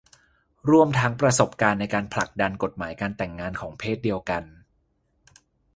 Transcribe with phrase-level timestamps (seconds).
[0.69, 4.43] ร่วมทั้งประสบการณ์ในการผลักดันกฎหมายการแต่งงานของเพศเดียวกัน